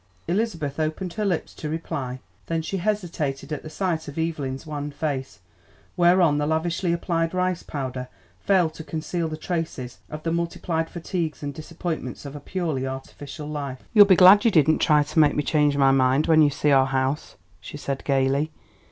[0.27, 5.41] Elizabeth opened her lips to reply; then she hesitated at sight of Evelyn's wan face,
[5.95, 8.07] whereon the lavishly applied rice powder
[8.39, 13.47] failed to conceal the traces of the multiplied fatigues and disappointments of a purely artificial
[13.47, 13.83] life.
[13.93, 16.71] "You'll be glad you didn't try to make me change my mind when you see
[16.71, 18.49] our house," she said gaily.